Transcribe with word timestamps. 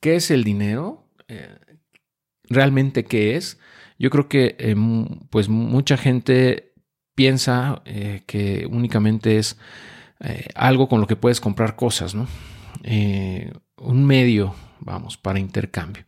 ¿Qué 0.00 0.16
es 0.16 0.30
el 0.30 0.44
dinero? 0.44 1.06
Eh, 1.28 1.56
¿Realmente 2.44 3.04
qué 3.04 3.36
es? 3.36 3.58
Yo 3.98 4.08
creo 4.10 4.28
que 4.28 4.56
eh, 4.58 4.74
pues 5.28 5.48
mucha 5.50 5.98
gente 5.98 6.72
piensa 7.14 7.82
eh, 7.84 8.22
que 8.26 8.66
únicamente 8.70 9.38
es 9.38 9.58
algo 10.54 10.86
con 10.86 11.00
lo 11.00 11.06
que 11.06 11.16
puedes 11.16 11.40
comprar 11.40 11.76
cosas, 11.76 12.14
¿no? 12.14 12.26
un 13.78 14.04
medio, 14.04 14.54
vamos, 14.78 15.16
para 15.16 15.38
intercambio. 15.38 16.04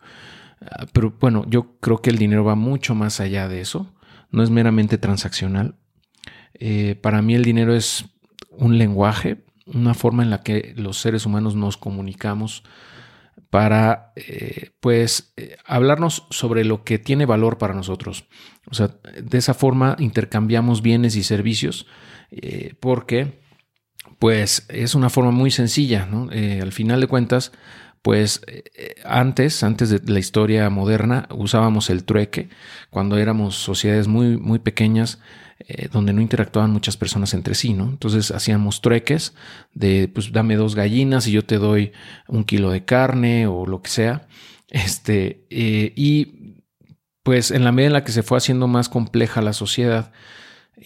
Ah, 0.61 0.87
pero 0.93 1.15
bueno, 1.19 1.47
yo 1.49 1.79
creo 1.81 2.03
que 2.03 2.11
el 2.11 2.19
dinero 2.19 2.45
va 2.45 2.55
mucho 2.55 2.95
más 2.95 3.21
allá 3.21 3.49
de 3.49 3.63
eso. 3.63 3.91
No 4.31 4.43
es 4.43 4.51
meramente 4.51 4.99
transaccional. 4.99 5.77
para 7.01 7.23
mí 7.23 7.35
el 7.35 7.45
dinero 7.45 7.75
es 7.75 8.05
un 8.51 8.77
lenguaje, 8.77 9.45
una 9.65 9.95
forma 9.95 10.23
en 10.23 10.31
la 10.31 10.43
que 10.43 10.75
los 10.77 10.99
seres 10.99 11.25
humanos 11.25 11.55
nos 11.57 11.79
comunicamos 11.79 12.65
para, 13.53 14.13
eh, 14.17 14.71
pues, 14.81 15.35
eh, 15.37 15.57
hablarnos 15.67 16.27
sobre 16.31 16.65
lo 16.65 16.85
que 16.85 16.99
tiene 16.99 17.27
valor 17.27 17.59
para 17.59 17.75
nosotros. 17.75 18.27
O 18.71 18.75
sea, 18.75 18.97
de 19.23 19.37
esa 19.37 19.53
forma 19.53 19.95
intercambiamos 19.99 20.81
bienes 20.81 21.17
y 21.17 21.23
servicios 21.23 21.87
eh, 22.31 22.75
porque, 22.81 23.43
pues, 24.19 24.65
es 24.71 24.95
una 24.95 25.11
forma 25.11 25.33
muy 25.33 25.51
sencilla, 25.51 26.07
¿no? 26.07 26.31
al 26.31 26.73
final 26.73 27.03
de 27.03 27.09
cuentas, 27.09 27.53
pues 28.01 28.41
antes, 29.05 29.63
antes 29.63 29.91
de 29.91 30.01
la 30.11 30.19
historia 30.19 30.71
moderna, 30.71 31.29
usábamos 31.31 31.91
el 31.91 32.05
trueque. 32.05 32.49
Cuando 32.89 33.19
éramos 33.19 33.55
sociedades 33.55 34.09
muy, 34.09 34.39
muy 34.39 34.61
pequeñas, 34.61 35.21
eh, 35.69 35.89
donde 35.93 36.13
no 36.13 36.21
interactuaban 36.21 36.73
muchas 36.73 36.97
personas 36.97 37.35
entre 37.35 37.55
sí, 37.55 37.73
¿no? 37.73 37.85
Entonces 37.85 38.31
hacíamos 38.33 38.81
trueques 38.81 39.35
de, 39.75 40.11
pues 40.13 40.33
dame 40.33 40.57
dos 40.57 40.75
gallinas 40.75 41.27
y 41.29 41.33
yo 41.33 41.45
te 41.45 41.59
doy 41.59 41.93
un 42.27 42.45
kilo 42.45 42.71
de 42.71 42.85
carne 42.85 43.47
o 43.47 43.67
lo 43.67 43.81
que 43.81 43.91
sea. 43.91 44.27
Este, 44.69 45.47
eh, 45.51 45.93
y 45.95 46.65
pues 47.23 47.51
en 47.51 47.63
la 47.65 47.73
medida 47.73 47.89
en 47.89 47.93
la 47.93 48.05
que 48.05 48.13
se 48.13 48.23
fue 48.23 48.39
haciendo 48.39 48.67
más 48.67 48.89
compleja 48.89 49.41
la 49.41 49.53
sociedad, 49.53 50.13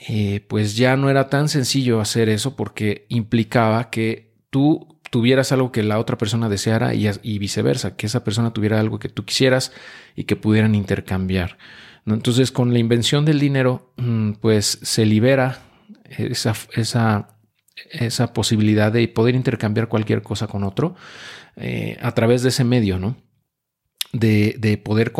eh, 0.08 0.44
pues 0.48 0.76
ya 0.76 0.96
no 0.96 1.08
era 1.08 1.30
tan 1.30 1.48
sencillo 1.48 2.00
hacer 2.00 2.28
eso 2.28 2.54
porque 2.56 3.06
implicaba 3.08 3.88
que 3.88 4.34
tú 4.50 5.00
tuvieras 5.10 5.52
algo 5.52 5.72
que 5.72 5.82
la 5.82 5.98
otra 5.98 6.18
persona 6.18 6.48
deseara 6.48 6.94
y, 6.94 7.08
y 7.22 7.38
viceversa, 7.38 7.96
que 7.96 8.06
esa 8.06 8.24
persona 8.24 8.52
tuviera 8.52 8.78
algo 8.78 8.98
que 8.98 9.08
tú 9.08 9.24
quisieras 9.24 9.72
y 10.14 10.24
que 10.24 10.36
pudieran 10.36 10.74
intercambiar. 10.74 11.56
Entonces, 12.06 12.52
con 12.52 12.72
la 12.72 12.78
invención 12.78 13.24
del 13.24 13.40
dinero, 13.40 13.92
mm, 13.96 14.32
pues 14.34 14.78
se 14.82 15.04
libera 15.04 15.58
esa, 16.08 16.54
esa, 16.74 17.36
esa 17.90 18.32
posibilidad 18.32 18.92
de 18.92 19.08
poder 19.08 19.34
intercambiar 19.34 19.88
cualquier 19.88 20.22
cosa 20.22 20.46
con 20.46 20.64
otro 20.64 20.94
eh, 21.56 21.96
a 22.00 22.12
través 22.12 22.42
de 22.42 22.50
ese 22.50 22.64
medio, 22.64 22.98
¿no? 22.98 23.16
De, 24.12 24.80
poder 24.82 25.12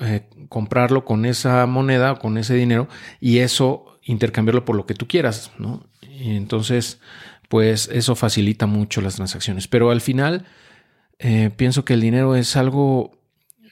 eh, 0.00 0.28
comprarlo 0.48 1.04
con 1.04 1.26
esa 1.26 1.66
moneda 1.66 2.12
o 2.12 2.18
con 2.18 2.38
ese 2.38 2.54
dinero 2.54 2.88
y 3.20 3.38
eso 3.38 3.98
intercambiarlo 4.02 4.64
por 4.64 4.76
lo 4.76 4.86
que 4.86 4.94
tú 4.94 5.06
quieras, 5.06 5.52
¿no? 5.58 5.86
entonces, 6.02 7.00
pues 7.48 7.88
eso 7.92 8.14
facilita 8.14 8.66
mucho 8.66 9.00
las 9.00 9.16
transacciones. 9.16 9.68
Pero 9.68 9.90
al 9.90 10.00
final, 10.00 10.46
eh, 11.18 11.50
pienso 11.56 11.84
que 11.84 11.94
el 11.94 12.00
dinero 12.00 12.36
es 12.36 12.56
algo 12.56 13.19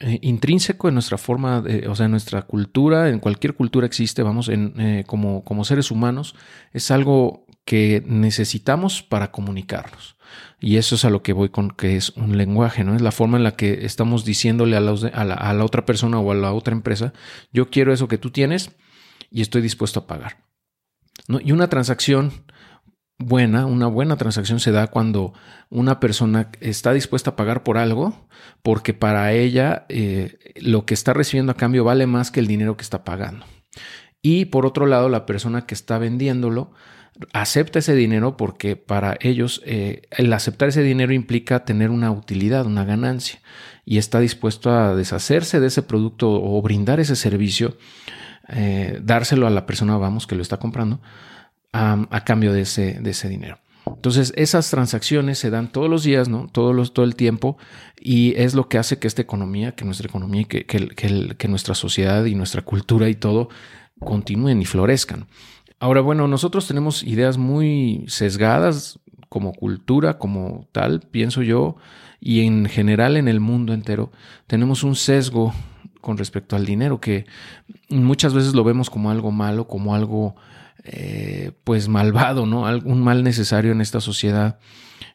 eh, 0.00 0.18
intrínseco 0.22 0.88
en 0.88 0.94
nuestra 0.94 1.18
forma, 1.18 1.64
o 1.88 1.94
sea, 1.94 2.06
en 2.06 2.12
nuestra 2.12 2.42
cultura, 2.42 3.08
en 3.08 3.18
cualquier 3.18 3.54
cultura 3.54 3.86
existe, 3.86 4.22
vamos, 4.22 4.48
en, 4.48 4.74
eh, 4.78 5.04
como, 5.06 5.44
como 5.44 5.64
seres 5.64 5.90
humanos, 5.90 6.34
es 6.72 6.90
algo 6.90 7.46
que 7.64 8.02
necesitamos 8.06 9.02
para 9.02 9.30
comunicarnos. 9.30 10.16
Y 10.60 10.76
eso 10.76 10.94
es 10.94 11.04
a 11.04 11.10
lo 11.10 11.22
que 11.22 11.32
voy 11.32 11.48
con 11.48 11.70
que 11.70 11.96
es 11.96 12.10
un 12.10 12.36
lenguaje, 12.36 12.84
¿no? 12.84 12.94
Es 12.94 13.02
la 13.02 13.12
forma 13.12 13.38
en 13.38 13.44
la 13.44 13.56
que 13.56 13.84
estamos 13.84 14.24
diciéndole 14.24 14.76
a 14.76 14.80
la, 14.80 14.92
a 14.92 15.52
la 15.54 15.64
otra 15.64 15.84
persona 15.84 16.18
o 16.18 16.32
a 16.32 16.34
la 16.34 16.52
otra 16.52 16.74
empresa, 16.74 17.12
yo 17.52 17.70
quiero 17.70 17.92
eso 17.92 18.08
que 18.08 18.18
tú 18.18 18.30
tienes 18.30 18.70
y 19.30 19.42
estoy 19.42 19.62
dispuesto 19.62 20.00
a 20.00 20.06
pagar. 20.06 20.48
Y 21.44 21.52
una 21.52 21.68
transacción 21.68 22.32
buena, 23.18 23.66
una 23.66 23.86
buena 23.88 24.16
transacción 24.16 24.60
se 24.60 24.70
da 24.70 24.86
cuando 24.86 25.34
una 25.70 26.00
persona 26.00 26.50
está 26.60 26.92
dispuesta 26.92 27.30
a 27.30 27.36
pagar 27.36 27.62
por 27.64 27.76
algo 27.76 28.28
porque 28.62 28.94
para 28.94 29.32
ella 29.32 29.86
eh, 29.88 30.38
lo 30.60 30.86
que 30.86 30.94
está 30.94 31.12
recibiendo 31.12 31.52
a 31.52 31.56
cambio 31.56 31.84
vale 31.84 32.06
más 32.06 32.30
que 32.30 32.40
el 32.40 32.46
dinero 32.46 32.76
que 32.76 32.82
está 32.82 33.04
pagando. 33.04 33.44
Y 34.22 34.46
por 34.46 34.66
otro 34.66 34.86
lado, 34.86 35.08
la 35.08 35.26
persona 35.26 35.66
que 35.66 35.74
está 35.74 35.98
vendiéndolo 35.98 36.72
acepta 37.32 37.80
ese 37.80 37.94
dinero 37.94 38.36
porque 38.36 38.76
para 38.76 39.16
ellos 39.20 39.62
eh, 39.64 40.02
el 40.10 40.32
aceptar 40.32 40.68
ese 40.68 40.82
dinero 40.82 41.12
implica 41.12 41.64
tener 41.64 41.90
una 41.90 42.12
utilidad, 42.12 42.66
una 42.66 42.84
ganancia 42.84 43.40
y 43.84 43.98
está 43.98 44.20
dispuesto 44.20 44.70
a 44.70 44.94
deshacerse 44.94 45.58
de 45.58 45.66
ese 45.66 45.82
producto 45.82 46.30
o 46.30 46.60
brindar 46.62 47.00
ese 47.00 47.16
servicio, 47.16 47.76
eh, 48.48 49.00
dárselo 49.02 49.46
a 49.46 49.50
la 49.50 49.66
persona, 49.66 49.96
vamos, 49.96 50.26
que 50.26 50.36
lo 50.36 50.42
está 50.42 50.58
comprando 50.58 51.00
a, 51.72 52.24
cambio 52.24 52.52
de 52.52 52.62
ese, 52.62 52.94
de 53.00 53.10
ese 53.10 53.28
dinero. 53.28 53.58
Entonces, 53.86 54.32
esas 54.36 54.70
transacciones 54.70 55.38
se 55.38 55.50
dan 55.50 55.72
todos 55.72 55.88
los 55.88 56.02
días, 56.02 56.28
¿no? 56.28 56.48
Todo, 56.48 56.72
los, 56.72 56.92
todo 56.92 57.04
el 57.04 57.16
tiempo, 57.16 57.56
y 57.98 58.34
es 58.36 58.54
lo 58.54 58.68
que 58.68 58.78
hace 58.78 58.98
que 58.98 59.06
esta 59.06 59.22
economía, 59.22 59.72
que 59.72 59.84
nuestra 59.84 60.08
economía, 60.08 60.44
que, 60.44 60.66
que, 60.66 60.88
que, 61.36 61.48
nuestra 61.48 61.74
sociedad 61.74 62.24
y 62.24 62.34
nuestra 62.34 62.62
cultura 62.62 63.08
y 63.08 63.14
todo 63.14 63.48
continúen 63.98 64.60
y 64.60 64.66
florezcan. 64.66 65.26
Ahora, 65.80 66.00
bueno, 66.00 66.28
nosotros 66.28 66.66
tenemos 66.66 67.02
ideas 67.02 67.38
muy 67.38 68.04
sesgadas 68.08 68.98
como 69.28 69.52
cultura, 69.52 70.18
como 70.18 70.66
tal, 70.72 71.00
pienso 71.00 71.42
yo, 71.42 71.76
y 72.20 72.40
en 72.40 72.66
general 72.66 73.16
en 73.16 73.28
el 73.28 73.40
mundo 73.40 73.72
entero, 73.72 74.10
tenemos 74.46 74.82
un 74.82 74.96
sesgo 74.96 75.54
con 76.00 76.16
respecto 76.16 76.56
al 76.56 76.64
dinero 76.64 77.00
que 77.00 77.26
muchas 77.90 78.32
veces 78.32 78.54
lo 78.54 78.64
vemos 78.64 78.90
como 78.90 79.10
algo 79.10 79.30
malo, 79.30 79.68
como 79.68 79.94
algo 79.94 80.36
eh, 80.84 81.52
pues 81.64 81.88
malvado, 81.88 82.46
¿no? 82.46 82.62
Un 82.84 83.00
mal 83.02 83.24
necesario 83.24 83.72
en 83.72 83.80
esta 83.80 84.00
sociedad, 84.00 84.58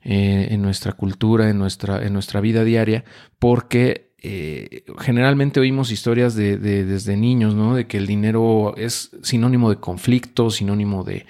eh, 0.03 0.49
en 0.51 0.61
nuestra 0.61 0.91
cultura, 0.93 1.49
en 1.49 1.57
nuestra, 1.57 2.05
en 2.05 2.13
nuestra 2.13 2.41
vida 2.41 2.63
diaria, 2.63 3.05
porque 3.39 4.13
eh, 4.21 4.83
generalmente 4.99 5.59
oímos 5.59 5.91
historias 5.91 6.35
de, 6.35 6.57
desde 6.57 7.17
niños, 7.17 7.55
¿no? 7.55 7.75
De 7.75 7.87
que 7.87 7.97
el 7.97 8.07
dinero 8.07 8.75
es 8.77 9.11
sinónimo 9.21 9.69
de 9.69 9.77
conflicto, 9.77 10.49
sinónimo 10.49 11.03
de, 11.03 11.25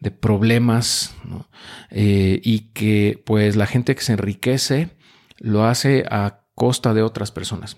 de 0.00 0.10
problemas, 0.10 1.14
y 1.90 2.58
que 2.72 3.22
pues 3.24 3.56
la 3.56 3.66
gente 3.66 3.94
que 3.94 4.02
se 4.02 4.12
enriquece 4.12 4.90
lo 5.38 5.64
hace 5.64 6.04
a 6.10 6.44
costa 6.54 6.94
de 6.94 7.02
otras 7.02 7.32
personas. 7.32 7.76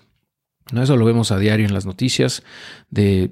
¿No? 0.71 0.83
Eso 0.83 0.95
lo 0.95 1.05
vemos 1.05 1.31
a 1.31 1.37
diario 1.37 1.65
en 1.65 1.73
las 1.73 1.85
noticias 1.85 2.43
de 2.89 3.31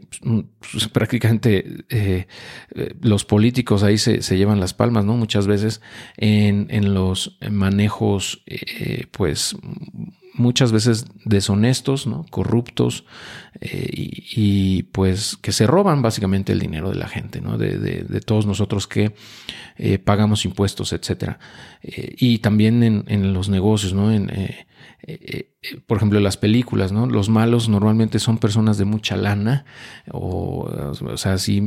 pues, 0.72 0.88
prácticamente 0.94 1.86
eh, 1.90 2.28
eh, 2.76 2.96
los 3.02 3.26
políticos 3.26 3.84
ahí 3.84 3.98
se, 3.98 4.20
llevan 4.38 4.60
las 4.60 4.74
palmas, 4.74 5.06
¿no? 5.06 5.16
Muchas 5.16 5.48
veces 5.48 5.82
en, 6.18 6.94
los 6.94 7.38
manejos, 7.50 8.44
eh, 8.46 9.06
pues 9.12 9.56
muchas 10.34 10.72
veces 10.72 11.06
deshonestos, 11.26 12.08
¿no? 12.08 12.26
corruptos 12.30 13.04
y, 13.62 14.84
pues 14.84 15.36
que 15.36 15.52
se 15.52 15.68
roban 15.68 16.02
básicamente 16.02 16.54
el 16.54 16.60
dinero 16.60 16.90
de 16.90 16.96
la 16.96 17.10
gente, 17.10 17.42
¿no? 17.42 17.58
de, 17.58 18.22
todos 18.26 18.46
nosotros 18.46 18.88
que 18.88 19.14
pagamos 20.06 20.46
impuestos, 20.46 20.94
etcétera. 20.94 21.40
y 21.82 22.38
también 22.38 22.84
en, 22.84 23.04
en, 23.08 23.34
los 23.34 23.50
negocios, 23.50 23.94
¿no? 23.94 24.14
En, 24.14 24.32
eh, 25.02 25.54
eh, 25.62 25.82
por 25.86 25.98
ejemplo, 25.98 26.20
las 26.20 26.38
películas, 26.38 26.92
¿no? 26.92 27.06
Los 27.08 27.30
malos 27.30 27.70
normalmente 27.70 28.20
son 28.20 28.38
personas 28.38 28.78
de 28.78 28.86
mucha 28.86 29.16
lana 29.18 29.66
o, 30.12 30.70
o 31.02 31.18
sea, 31.18 31.34
así, 31.34 31.62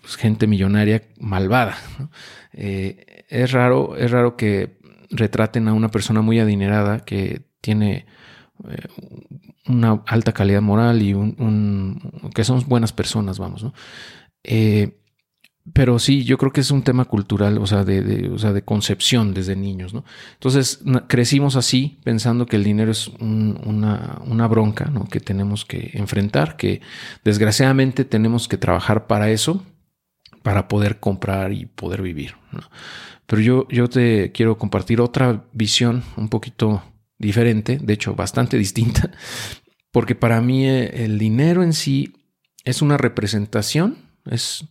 pues, 0.00 0.16
gente 0.16 0.46
millonaria 0.46 1.02
malvada. 1.20 1.76
Eh, 2.52 3.24
es 3.28 3.52
raro, 3.52 3.96
es 3.96 4.10
raro 4.10 4.36
que 4.36 4.78
retraten 5.10 5.68
a 5.68 5.74
una 5.74 5.90
persona 5.90 6.22
muy 6.22 6.40
adinerada 6.40 7.04
que 7.04 7.42
tiene 7.60 8.06
una 9.66 10.02
alta 10.06 10.32
calidad 10.32 10.62
moral 10.62 11.02
y 11.02 11.14
un, 11.14 12.00
que 12.34 12.42
son 12.42 12.64
buenas 12.66 12.92
personas, 12.92 13.38
vamos, 13.38 13.62
¿no? 13.62 13.74
Pero 15.72 15.98
sí, 15.98 16.24
yo 16.24 16.38
creo 16.38 16.52
que 16.52 16.60
es 16.60 16.70
un 16.70 16.82
tema 16.82 17.04
cultural, 17.04 17.58
o 17.58 17.66
sea, 17.66 17.84
de, 17.84 18.28
o 18.28 18.38
sea, 18.38 18.52
de 18.52 18.62
concepción 18.62 19.34
desde 19.34 19.56
niños, 19.56 19.94
¿no? 19.94 20.04
Entonces 20.34 20.80
crecimos 21.08 21.56
así, 21.56 21.98
pensando 22.04 22.46
que 22.46 22.56
el 22.56 22.64
dinero 22.64 22.90
es 22.90 23.08
una, 23.20 24.20
una, 24.26 24.46
bronca, 24.46 24.86
¿no? 24.86 25.06
Que 25.06 25.20
tenemos 25.20 25.64
que 25.64 25.90
enfrentar, 25.94 26.56
que 26.56 26.80
desgraciadamente 27.24 28.04
tenemos 28.04 28.48
que 28.48 28.56
trabajar 28.56 29.06
para 29.06 29.30
eso, 29.30 29.64
para 30.42 30.68
poder 30.68 31.00
comprar 31.00 31.52
y 31.52 31.66
poder 31.66 32.02
vivir, 32.02 32.34
¿no? 32.52 32.60
Pero 33.26 33.42
yo, 33.42 33.68
yo 33.68 33.88
te 33.88 34.32
quiero 34.32 34.56
compartir 34.56 35.00
otra 35.00 35.44
visión 35.52 36.02
un 36.16 36.28
poquito 36.28 36.82
diferente, 37.18 37.78
de 37.78 37.92
hecho, 37.92 38.14
bastante 38.14 38.56
distinta, 38.58 39.10
porque 39.90 40.14
para 40.14 40.40
mí 40.40 40.66
eh, 40.66 41.04
el 41.04 41.18
dinero 41.18 41.62
en 41.62 41.72
sí 41.72 42.14
es 42.64 42.82
una 42.82 42.96
representación, 42.96 43.98
es 44.30 44.64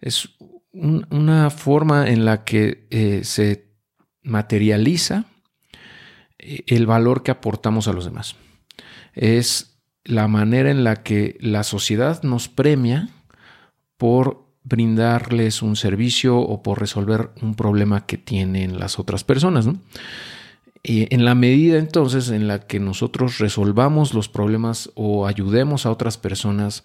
es 0.00 0.30
una 0.72 1.50
forma 1.50 2.08
en 2.08 2.24
la 2.24 2.44
que 2.44 2.86
eh, 2.90 3.20
se 3.24 3.70
materializa 4.22 5.24
eh, 6.38 6.64
el 6.66 6.86
valor 6.86 7.22
que 7.22 7.30
aportamos 7.30 7.88
a 7.88 7.92
los 7.92 8.04
demás. 8.04 8.36
Es 9.14 9.78
la 10.04 10.28
manera 10.28 10.70
en 10.70 10.84
la 10.84 11.02
que 11.02 11.36
la 11.40 11.64
sociedad 11.64 12.22
nos 12.22 12.48
premia 12.48 13.08
por 13.96 14.46
brindarles 14.62 15.62
un 15.62 15.76
servicio 15.76 16.38
o 16.38 16.62
por 16.62 16.80
resolver 16.80 17.30
un 17.42 17.54
problema 17.54 18.06
que 18.06 18.18
tienen 18.18 18.78
las 18.78 18.98
otras 18.98 19.24
personas. 19.24 19.66
Y 20.82 21.12
en 21.14 21.24
la 21.24 21.34
medida 21.34 21.78
entonces 21.78 22.30
en 22.30 22.48
la 22.48 22.60
que 22.60 22.80
nosotros 22.80 23.38
resolvamos 23.38 24.14
los 24.14 24.28
problemas 24.28 24.90
o 24.94 25.26
ayudemos 25.26 25.84
a 25.84 25.90
otras 25.90 26.16
personas 26.16 26.84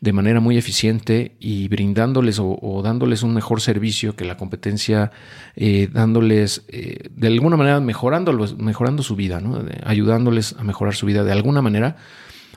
de 0.00 0.12
manera 0.12 0.40
muy 0.40 0.56
eficiente 0.56 1.36
y 1.40 1.68
brindándoles 1.68 2.38
o, 2.40 2.80
dándoles 2.82 3.22
un 3.22 3.34
mejor 3.34 3.60
servicio 3.60 4.16
que 4.16 4.24
la 4.24 4.36
competencia, 4.36 5.12
eh, 5.54 5.88
dándoles 5.92 6.64
eh, 6.68 7.08
de 7.10 7.26
alguna 7.28 7.56
manera 7.56 7.80
mejorando, 7.80 8.32
mejorando 8.58 9.02
su 9.02 9.16
vida, 9.16 9.40
ayudándoles 9.84 10.54
a 10.58 10.64
mejorar 10.64 10.94
su 10.94 11.06
vida 11.06 11.24
de 11.24 11.32
alguna 11.32 11.62
manera, 11.62 11.96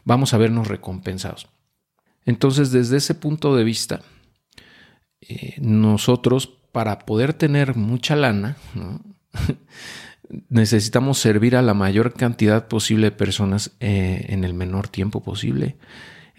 vamos 0.06 0.34
a 0.34 0.38
vernos 0.38 0.68
recompensados. 0.68 1.48
Entonces, 2.26 2.72
desde 2.72 2.98
ese 2.98 3.16
punto 3.16 3.56
de 3.56 3.64
vista, 3.64 4.02
eh, 5.22 5.56
nosotros 5.60 6.48
para 6.72 7.00
poder 7.00 7.34
tener 7.34 7.76
mucha 7.76 8.16
lana, 8.16 8.58
necesitamos 10.50 11.18
servir 11.18 11.56
a 11.56 11.62
la 11.62 11.74
mayor 11.74 12.14
cantidad 12.14 12.68
posible 12.68 13.08
de 13.08 13.12
personas 13.12 13.72
en 13.80 14.44
el 14.44 14.54
menor 14.54 14.88
tiempo 14.88 15.24
posible. 15.24 15.78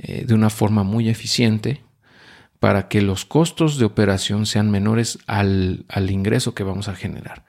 Eh, 0.03 0.25
de 0.27 0.33
una 0.33 0.49
forma 0.49 0.83
muy 0.83 1.11
eficiente 1.11 1.83
para 2.59 2.89
que 2.89 3.03
los 3.03 3.27
costos 3.27 3.77
de 3.77 3.85
operación 3.85 4.47
sean 4.47 4.71
menores 4.71 5.19
al, 5.27 5.85
ingreso 6.09 6.55
que 6.55 6.63
vamos 6.63 6.89
a 6.89 6.95
generar. 6.95 7.45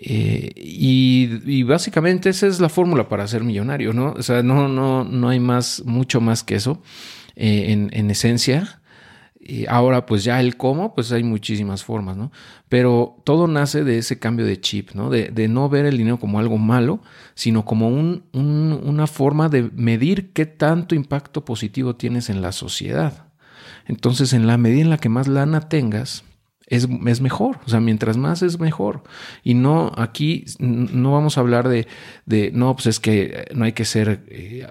Eh, 0.00 0.52
y, 0.56 1.62
básicamente 1.64 2.30
esa 2.30 2.46
es 2.46 2.60
la 2.60 2.70
fórmula 2.70 3.10
para 3.10 3.28
ser 3.28 3.44
millonario, 3.44 3.92
¿no? 3.92 4.12
O 4.12 4.22
sea, 4.22 4.42
no, 4.42 4.68
no, 4.68 5.04
no 5.04 5.28
hay 5.28 5.38
más, 5.38 5.82
mucho 5.84 6.22
más 6.22 6.42
que 6.42 6.54
eso 6.54 6.82
eh, 7.34 7.66
en, 7.68 7.90
en, 7.92 8.10
esencia. 8.10 8.80
Y 9.48 9.66
ahora, 9.68 10.06
pues 10.06 10.24
ya 10.24 10.40
el 10.40 10.56
cómo, 10.56 10.94
pues 10.94 11.12
hay 11.12 11.22
muchísimas 11.22 11.84
formas, 11.84 12.16
¿no? 12.16 12.32
Pero 12.68 13.16
todo 13.24 13.46
nace 13.46 13.84
de 13.84 13.98
ese 13.98 14.18
cambio 14.18 14.44
de 14.44 14.60
chip, 14.60 14.90
¿no? 14.92 15.08
De, 15.08 15.48
no 15.48 15.68
ver 15.68 15.86
el 15.86 15.96
dinero 15.96 16.18
como 16.18 16.40
algo 16.40 16.58
malo, 16.58 17.00
sino 17.34 17.64
como 17.64 17.88
un, 17.88 18.24
una 18.32 19.06
forma 19.06 19.48
de 19.48 19.70
medir 19.74 20.32
qué 20.32 20.46
tanto 20.46 20.94
impacto 20.94 21.44
positivo 21.44 21.94
tienes 21.94 22.28
en 22.28 22.42
la 22.42 22.50
sociedad. 22.50 23.28
Entonces, 23.86 24.32
en 24.32 24.48
la 24.48 24.58
medida 24.58 24.82
en 24.82 24.90
la 24.90 24.98
que 24.98 25.08
más 25.08 25.28
lana 25.28 25.68
tengas, 25.68 26.24
es, 26.66 26.88
es, 27.06 27.20
mejor. 27.20 27.60
O 27.66 27.70
sea, 27.70 27.80
mientras 27.80 28.16
más 28.16 28.42
es 28.42 28.58
mejor. 28.58 29.04
Y 29.44 29.54
no, 29.54 29.92
aquí 29.96 30.44
no 30.58 31.12
vamos 31.12 31.38
a 31.38 31.40
hablar 31.40 31.68
de, 31.68 31.86
de 32.24 32.50
no, 32.52 32.74
pues 32.74 32.86
es 32.86 33.00
que 33.00 33.46
no 33.54 33.64
hay 33.64 33.72
que 33.72 33.84
ser 33.84 34.24
eh, 34.28 34.66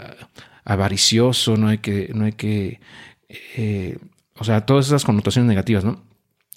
avaricioso, 0.66 1.56
no 1.56 1.70
hay 1.70 1.78
que, 1.78 2.12
no 2.14 2.26
hay 2.26 2.34
que 2.34 2.82
eh, 3.30 3.98
o 4.38 4.44
sea, 4.44 4.66
todas 4.66 4.88
esas 4.88 5.06
connotaciones 5.06 5.48
negativas, 5.48 5.84
¿no? 5.84 6.04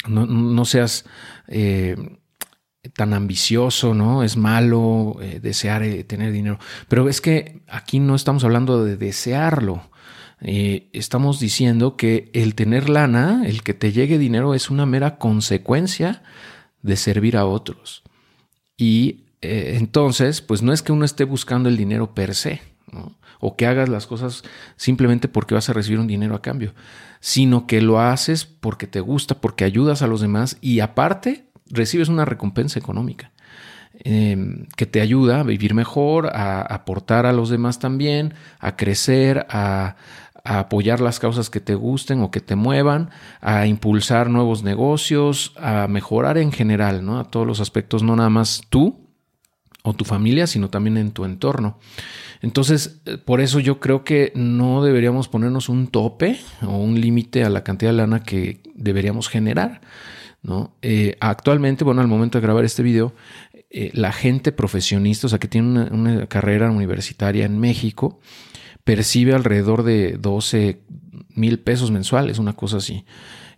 No, 0.06 0.64
seas 0.64 1.04
eh, 1.48 1.96
tan 2.94 3.12
ambicioso, 3.14 3.94
¿no? 3.94 4.22
Es 4.22 4.36
malo 4.36 5.16
eh, 5.20 5.40
desear 5.42 5.82
eh, 5.82 6.04
tener 6.04 6.32
dinero. 6.32 6.58
Pero 6.88 7.08
es 7.08 7.20
que 7.20 7.62
aquí 7.68 7.98
no 7.98 8.14
estamos 8.14 8.44
hablando 8.44 8.84
de 8.84 8.96
desearlo. 8.96 9.90
estamos 10.40 11.40
diciendo 11.40 11.96
que 11.96 12.30
el 12.32 12.54
tener 12.54 12.88
lana, 12.88 13.42
el 13.44 13.62
que 13.62 13.74
te 13.74 13.92
llegue 13.92 14.18
dinero, 14.18 14.54
es 14.54 14.70
una 14.70 14.86
mera 14.86 15.18
consecuencia 15.18 16.22
de 16.82 16.96
servir 16.96 17.36
a 17.36 17.44
otros. 17.44 18.02
Y 18.76 19.24
entonces, 19.40 20.40
pues 20.40 20.62
no 20.62 20.72
es 20.72 20.82
que 20.82 20.92
uno 20.92 21.04
esté 21.04 21.24
buscando 21.24 21.68
el 21.68 21.76
dinero 21.76 22.14
per 22.14 22.34
se, 22.36 22.60
¿no? 22.92 23.18
o 23.40 23.56
que 23.56 23.66
hagas 23.66 23.88
las 23.88 24.06
cosas 24.06 24.42
simplemente 24.76 25.28
porque 25.28 25.54
vas 25.54 25.68
a 25.68 25.72
recibir 25.72 26.00
un 26.00 26.06
dinero 26.06 26.34
a 26.34 26.42
cambio, 26.42 26.74
sino 27.20 27.66
que 27.66 27.80
lo 27.80 28.00
haces 28.00 28.44
porque 28.44 28.86
te 28.86 29.00
gusta, 29.00 29.40
porque 29.40 29.64
ayudas 29.64 30.02
a 30.02 30.06
los 30.06 30.20
demás 30.20 30.56
y 30.60 30.80
aparte 30.80 31.46
recibes 31.66 32.08
una 32.08 32.24
recompensa 32.24 32.78
económica. 32.78 33.32
Em, 34.04 34.66
que 34.76 34.86
te 34.86 35.00
ayuda 35.00 35.40
a 35.40 35.42
vivir 35.42 35.74
mejor, 35.74 36.28
a 36.28 36.60
aportar 36.60 37.26
a 37.26 37.32
los 37.32 37.50
demás 37.50 37.80
también, 37.80 38.34
a 38.60 38.76
crecer, 38.76 39.44
a, 39.50 39.96
apoyar 40.44 41.00
las 41.00 41.18
causas 41.18 41.50
que 41.50 41.60
te 41.60 41.74
gusten 41.74 42.22
o 42.22 42.30
que 42.30 42.40
te 42.40 42.54
muevan, 42.54 43.10
a 43.42 43.66
impulsar 43.66 44.30
nuevos 44.30 44.62
negocios, 44.62 45.52
a 45.58 45.88
mejorar 45.88 46.38
en 46.38 46.52
general, 46.52 47.04
¿no? 47.04 47.18
A 47.18 47.24
todos 47.24 47.46
los 47.46 47.60
aspectos, 47.60 48.02
no 48.02 48.16
nada 48.16 48.30
más 48.30 48.62
tú 48.70 49.07
o 49.88 49.94
tu 49.94 50.04
familia, 50.04 50.46
sino 50.46 50.70
también 50.70 50.96
en 50.96 51.10
tu 51.10 51.24
entorno. 51.24 51.78
Entonces, 52.40 53.00
eh, 53.06 53.18
por 53.18 53.40
eso 53.40 53.60
yo 53.60 53.80
creo 53.80 54.04
que 54.04 54.32
no 54.34 54.84
deberíamos 54.84 55.28
ponernos 55.28 55.68
un 55.68 55.88
tope 55.88 56.38
o 56.62 56.76
un 56.76 57.00
límite 57.00 57.44
a 57.44 57.50
la 57.50 57.64
cantidad 57.64 57.90
de 57.90 57.96
lana 57.96 58.22
que 58.22 58.60
deberíamos 58.74 59.28
generar. 59.28 59.80
¿no? 60.42 60.76
Eh, 60.82 61.16
actualmente, 61.20 61.84
bueno, 61.84 62.00
al 62.00 62.08
momento 62.08 62.38
de 62.38 62.42
grabar 62.42 62.64
este 62.64 62.82
video, 62.82 63.14
eh, 63.70 63.90
la 63.92 64.12
gente 64.12 64.52
profesionista, 64.52 65.26
o 65.26 65.30
sea, 65.30 65.38
que 65.38 65.48
tiene 65.48 65.68
una, 65.68 65.88
una, 65.92 66.26
carrera 66.26 66.70
universitaria 66.70 67.44
en 67.44 67.58
México, 67.58 68.20
percibe 68.84 69.34
alrededor 69.34 69.82
de 69.82 70.12
12 70.12 70.80
mil 71.34 71.58
pesos 71.58 71.90
mensuales, 71.90 72.38
una 72.38 72.54
cosa 72.54 72.78
así 72.78 73.04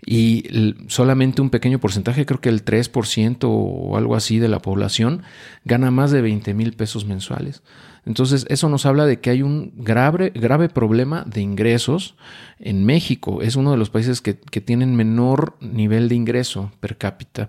y 0.04 0.74
solamente 0.88 1.42
un 1.42 1.50
pequeño 1.50 1.78
porcentaje, 1.78 2.26
creo 2.26 2.40
que 2.40 2.48
el 2.48 2.64
3% 2.64 3.38
o 3.42 3.96
algo 3.96 4.16
así 4.16 4.38
de 4.38 4.48
la 4.48 4.60
población, 4.60 5.22
gana 5.64 5.90
más 5.90 6.10
de 6.10 6.22
20 6.22 6.54
mil 6.54 6.72
pesos 6.72 7.04
mensuales. 7.04 7.62
Entonces, 8.06 8.46
eso 8.48 8.68
nos 8.68 8.86
habla 8.86 9.04
de 9.04 9.20
que 9.20 9.30
hay 9.30 9.42
un 9.42 9.72
grave, 9.76 10.32
grave 10.34 10.68
problema 10.68 11.24
de 11.26 11.42
ingresos 11.42 12.16
en 12.58 12.84
México. 12.84 13.42
Es 13.42 13.56
uno 13.56 13.72
de 13.72 13.76
los 13.76 13.90
países 13.90 14.22
que, 14.22 14.34
tienen 14.34 14.96
menor 14.96 15.56
nivel 15.60 16.08
de 16.08 16.14
ingreso 16.14 16.72
per 16.80 16.96
cápita. 16.96 17.48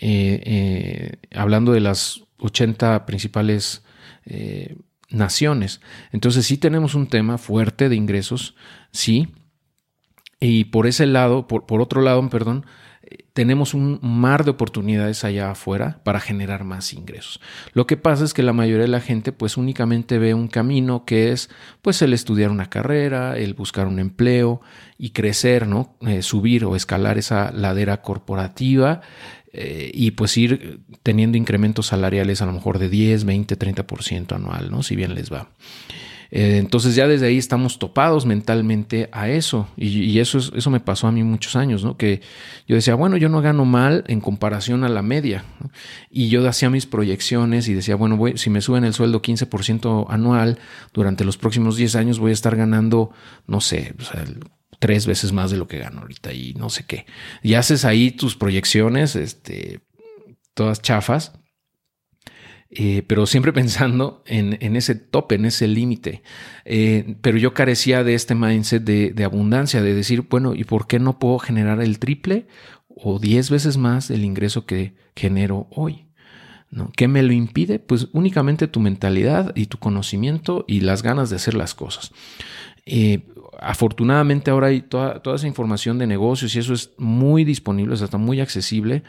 Eh, 0.00 0.40
eh, 0.44 1.16
hablando 1.34 1.72
de 1.72 1.80
las 1.80 2.22
80 2.38 3.04
principales 3.04 3.82
eh, 4.26 4.76
naciones. 5.10 5.80
Entonces, 6.12 6.46
sí 6.46 6.56
tenemos 6.56 6.94
un 6.94 7.08
tema 7.08 7.36
fuerte 7.36 7.88
de 7.88 7.96
ingresos, 7.96 8.54
sí, 8.92 9.28
y 10.40 10.64
por 10.64 10.86
ese 10.86 11.06
lado, 11.06 11.46
por, 11.46 11.66
por 11.66 11.80
otro 11.80 12.00
lado, 12.00 12.28
perdón, 12.30 12.64
tenemos 13.32 13.74
un 13.74 13.98
mar 14.02 14.44
de 14.44 14.50
oportunidades 14.50 15.24
allá 15.24 15.50
afuera 15.50 16.00
para 16.04 16.20
generar 16.20 16.64
más 16.64 16.92
ingresos. 16.92 17.40
Lo 17.72 17.86
que 17.86 17.96
pasa 17.96 18.24
es 18.24 18.34
que 18.34 18.42
la 18.42 18.52
mayoría 18.52 18.82
de 18.82 18.88
la 18.88 19.00
gente 19.00 19.32
pues 19.32 19.56
únicamente 19.56 20.18
ve 20.18 20.34
un 20.34 20.48
camino 20.48 21.04
que 21.04 21.32
es 21.32 21.48
pues 21.82 22.02
el 22.02 22.12
estudiar 22.12 22.50
una 22.50 22.68
carrera, 22.68 23.36
el 23.36 23.54
buscar 23.54 23.86
un 23.86 23.98
empleo 23.98 24.60
y 24.98 25.10
crecer, 25.10 25.66
¿no? 25.66 25.96
Eh, 26.06 26.22
subir 26.22 26.64
o 26.64 26.76
escalar 26.76 27.18
esa 27.18 27.50
ladera 27.52 28.02
corporativa 28.02 29.00
eh, 29.52 29.90
y 29.92 30.12
pues 30.12 30.36
ir 30.36 30.80
teniendo 31.02 31.38
incrementos 31.38 31.86
salariales 31.86 32.42
a 32.42 32.46
lo 32.46 32.52
mejor 32.52 32.78
de 32.78 32.88
10, 32.88 33.24
20, 33.24 33.58
30% 33.58 34.34
anual, 34.34 34.70
¿no? 34.70 34.82
Si 34.82 34.94
bien 34.96 35.14
les 35.14 35.32
va. 35.32 35.48
Eh, 36.30 36.58
entonces 36.58 36.94
ya 36.94 37.08
desde 37.08 37.26
ahí 37.26 37.38
estamos 37.38 37.78
topados 37.78 38.26
mentalmente 38.26 39.08
a 39.12 39.28
eso. 39.28 39.68
Y, 39.76 40.18
eso, 40.18 40.38
eso 40.38 40.70
me 40.70 40.80
pasó 40.80 41.06
a 41.06 41.12
mí 41.12 41.22
muchos 41.22 41.56
años, 41.56 41.84
¿no? 41.84 41.96
Que 41.96 42.20
yo 42.66 42.76
decía, 42.76 42.94
bueno, 42.94 43.16
yo 43.16 43.28
no 43.28 43.40
gano 43.42 43.64
mal 43.64 44.04
en 44.06 44.20
comparación 44.20 44.84
a 44.84 44.88
la 44.88 45.02
media. 45.02 45.44
Y 46.10 46.28
yo 46.28 46.46
hacía 46.48 46.70
mis 46.70 46.86
proyecciones 46.86 47.68
y 47.68 47.74
decía, 47.74 47.96
bueno, 47.96 48.16
voy, 48.16 48.38
si 48.38 48.50
me 48.50 48.60
suben 48.60 48.84
el 48.84 48.94
sueldo 48.94 49.22
15% 49.22 50.06
anual 50.08 50.58
durante 50.92 51.24
los 51.24 51.36
próximos 51.36 51.76
10 51.76 51.96
años 51.96 52.18
voy 52.18 52.30
a 52.30 52.34
estar 52.34 52.56
ganando, 52.56 53.10
no 53.46 53.60
sé, 53.60 53.94
tres 54.78 55.06
veces 55.06 55.32
más 55.32 55.50
de 55.50 55.56
lo 55.56 55.68
que 55.68 55.78
gano 55.78 56.00
ahorita 56.00 56.32
y 56.32 56.54
no 56.54 56.70
sé 56.70 56.84
qué. 56.86 57.06
Y 57.42 57.54
haces 57.54 57.84
ahí 57.84 58.10
tus 58.10 58.36
proyecciones, 58.36 59.16
este, 59.16 59.80
todas 60.54 60.80
chafas 60.80 61.39
eh, 62.70 63.02
pero 63.06 63.26
siempre 63.26 63.52
pensando 63.52 64.22
en, 64.26 64.76
ese 64.76 64.94
tope, 64.94 65.34
en 65.34 65.44
ese 65.44 65.66
límite. 65.68 66.22
Eh, 66.64 67.16
pero 67.20 67.38
yo 67.38 67.54
carecía 67.54 68.04
de 68.04 68.14
este 68.14 68.34
mindset 68.34 68.82
de, 68.84 69.24
abundancia, 69.24 69.82
de 69.82 69.94
decir, 69.94 70.26
bueno, 70.28 70.54
¿y 70.54 70.64
por 70.64 70.86
qué 70.86 70.98
no 70.98 71.18
puedo 71.18 71.38
generar 71.38 71.80
el 71.80 71.98
triple 71.98 72.46
o 72.88 73.18
diez 73.18 73.50
veces 73.50 73.76
más 73.76 74.08
del 74.08 74.24
ingreso 74.24 74.66
que 74.66 74.94
genero 75.16 75.66
hoy? 75.70 76.06
¿No? 76.70 76.92
¿Qué 76.96 77.08
me 77.08 77.22
lo 77.24 77.32
impide? 77.32 77.80
Pues 77.80 78.08
únicamente 78.12 78.68
tu 78.68 78.78
mentalidad 78.78 79.52
y 79.56 79.66
tu 79.66 79.78
conocimiento 79.78 80.64
y 80.68 80.80
las 80.80 81.02
ganas 81.02 81.28
de 81.28 81.36
hacer 81.36 81.54
las 81.54 81.74
cosas. 81.74 82.12
Eh, 82.86 83.26
afortunadamente 83.60 84.50
ahora 84.50 84.68
hay 84.68 84.80
toda, 84.80 85.20
esa 85.34 85.46
información 85.46 85.98
de 85.98 86.06
negocios 86.06 86.54
y 86.54 86.58
eso 86.58 86.72
es 86.72 86.90
muy 86.98 87.44
disponible, 87.44 87.94
es 87.94 88.02
hasta 88.02 88.18
muy 88.18 88.40
accesible 88.40 89.02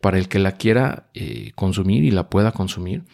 para 0.00 0.18
el 0.18 0.28
que 0.28 0.38
la 0.38 0.52
quiera 0.52 1.08
eh, 1.14 1.52
consumir 1.54 2.04
y 2.04 2.10
la 2.10 2.30
pueda 2.30 2.52
consumir. 2.52 3.04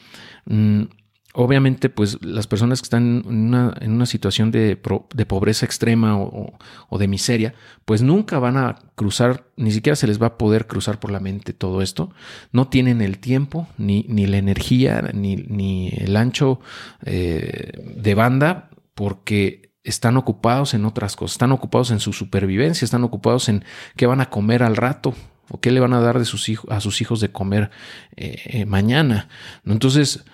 Mm, 0.47 0.85
obviamente, 1.33 1.89
pues 1.89 2.19
las 2.23 2.47
personas 2.47 2.81
que 2.81 2.87
están 2.87 3.25
en 3.27 3.91
una, 3.93 4.07
situación 4.07 4.53
de, 4.53 4.77
pobreza 4.77 5.67
extrema 5.67 6.17
o, 6.17 6.99
de 6.99 7.09
miseria, 7.09 7.55
pues 7.85 8.03
nunca 8.03 8.39
van 8.39 8.57
a 8.57 8.79
cruzar, 8.95 9.49
ni 9.57 9.73
siquiera 9.73 9.97
se 9.97 10.07
les 10.07 10.23
va 10.23 10.29
a 10.29 10.39
poder 10.39 10.69
cruzar 10.69 11.01
por 11.01 11.11
la 11.11 11.19
mente 11.19 11.53
todo 11.53 11.83
esto. 11.83 12.13
No 12.53 12.69
tienen 12.69 13.01
el 13.01 13.19
tiempo, 13.19 13.67
ni, 13.79 14.07
ni 14.09 14.27
la 14.27 14.37
energía, 14.37 15.11
ni, 15.13 15.37
ni 15.37 15.89
el 15.97 16.17
ancho 16.17 16.61
eh, 17.05 17.73
de 17.97 18.15
banda, 18.15 18.71
porque 18.95 19.74
están 19.85 20.17
ocupados 20.17 20.75
en 20.75 20.85
otras 20.87 21.15
cosas, 21.15 21.35
están 21.35 21.53
ocupados 21.53 21.91
en 21.91 22.01
su 22.01 22.13
supervivencia, 22.13 22.85
están 22.85 23.05
ocupados 23.05 23.49
en 23.49 23.65
qué 23.97 24.07
van 24.07 24.21
a 24.21 24.31
comer 24.31 24.63
al 24.63 24.77
rato, 24.77 25.15
o 25.51 25.61
qué 25.61 25.71
le 25.71 25.81
van 25.81 25.93
a 25.93 26.01
dar 26.01 26.19
de 26.19 26.25
sus 26.25 26.49
hijos, 26.49 26.71
a 26.71 26.81
sus 26.81 27.01
hijos 27.01 27.21
de 27.21 27.31
comer 27.31 27.71
eh, 28.17 28.41
eh, 28.47 28.67
mañana. 28.67 29.29
Entonces, 29.65 30.25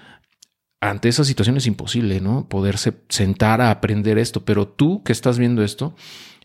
ante 0.81 1.09
esa 1.09 1.25
situación 1.25 1.57
es 1.57 1.67
imposible, 1.67 2.21
¿no? 2.21 2.49
Poderse 2.49 2.95
sentar 3.09 3.61
a 3.61 3.71
aprender 3.71 4.19
esto, 4.19 4.45
pero 4.45 4.69
tú 4.69 5.03
que 5.03 5.13
estás 5.13 5.39
viendo 5.39 5.63
esto, 5.63 5.95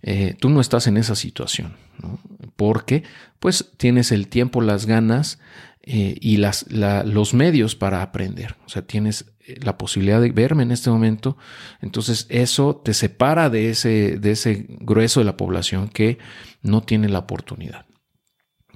eh, 0.02 0.36
tú 0.40 0.50
no 0.50 0.62
estás 0.62 0.88
en 0.88 0.98
esa 0.98 1.16
situación, 1.16 1.78
¿no? 2.02 2.20
Porque 2.56 3.04
pues 3.40 3.72
tienes 3.78 4.12
el 4.12 4.28
tiempo, 4.28 4.62
las 4.62 4.86
ganas 4.86 5.40
y 5.88 6.38
las, 6.38 6.66
los 6.72 7.36
medios 7.36 7.76
para 7.76 8.02
aprender. 8.02 8.56
O 8.66 8.70
sea, 8.70 8.82
tienes 8.82 9.35
la 9.62 9.78
posibilidad 9.78 10.22
de 10.22 10.32
verme 10.32 10.64
en 10.64 10.72
este 10.72 10.90
momento. 10.90 11.38
Entonces 11.82 12.28
eso 12.30 12.82
te 12.84 12.94
separa 12.94 13.50
de 13.50 13.70
ese, 13.70 14.18
de 14.20 14.32
ese 14.32 14.66
grueso 14.70 15.20
de 15.20 15.26
la 15.26 15.38
población 15.38 15.88
que 15.90 16.18
no 16.62 16.82
tiene 16.82 17.10
la 17.10 17.20
oportunidad. 17.20 17.86